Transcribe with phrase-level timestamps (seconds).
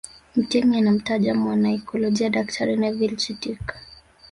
[0.35, 3.73] Mtemi anamtaja mwanaikolojia Daktari Neville Chittick